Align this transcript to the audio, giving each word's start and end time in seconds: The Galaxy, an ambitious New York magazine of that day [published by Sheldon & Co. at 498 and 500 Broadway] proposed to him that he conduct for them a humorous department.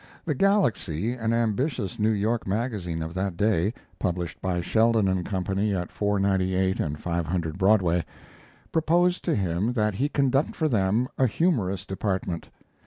The 0.25 0.33
Galaxy, 0.33 1.11
an 1.11 1.31
ambitious 1.31 1.99
New 1.99 2.09
York 2.09 2.47
magazine 2.47 3.03
of 3.03 3.13
that 3.13 3.37
day 3.37 3.71
[published 3.99 4.41
by 4.41 4.59
Sheldon 4.59 5.23
& 5.23 5.23
Co. 5.23 5.37
at 5.47 5.91
498 5.91 6.79
and 6.79 6.99
500 6.99 7.57
Broadway] 7.59 8.03
proposed 8.71 9.23
to 9.25 9.35
him 9.35 9.73
that 9.73 9.93
he 9.93 10.09
conduct 10.09 10.55
for 10.55 10.67
them 10.67 11.07
a 11.19 11.27
humorous 11.27 11.85
department. 11.85 12.49